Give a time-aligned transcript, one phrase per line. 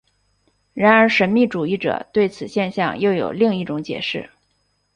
[0.73, 4.31] 然而神秘主义者对此现象又有另一种解释。